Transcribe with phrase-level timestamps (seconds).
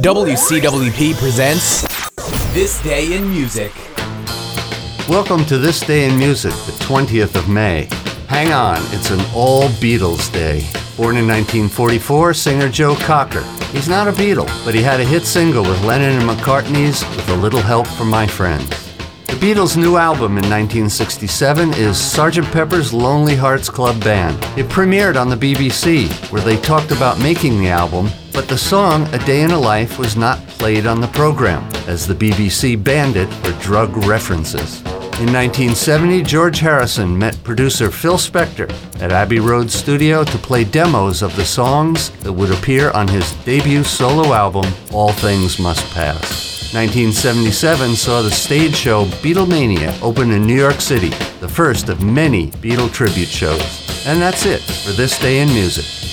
[0.00, 1.82] WCWP presents
[2.54, 3.70] This Day in Music.
[5.06, 7.90] Welcome to This Day in Music, the 20th of May.
[8.26, 10.60] Hang on, it's an all Beatles day.
[10.96, 13.42] Born in 1944, singer Joe Cocker.
[13.70, 17.28] He's not a Beatle, but he had a hit single with Lennon and McCartney's With
[17.28, 18.81] a Little Help from My Friends.
[19.32, 22.52] The Beatles' new album in 1967 is Sgt.
[22.52, 24.36] Pepper's Lonely Hearts Club Band.
[24.58, 29.06] It premiered on the BBC, where they talked about making the album, but the song
[29.14, 33.16] A Day in a Life was not played on the program, as the BBC banned
[33.16, 34.82] it for drug references.
[35.18, 38.70] In 1970, George Harrison met producer Phil Spector
[39.00, 43.32] at Abbey Road Studio to play demos of the songs that would appear on his
[43.46, 46.51] debut solo album, All Things Must Pass.
[46.74, 52.50] 1977 saw the stage show Beatlemania open in New York City, the first of many
[52.62, 54.06] Beatle tribute shows.
[54.06, 56.11] And that's it for this day in music.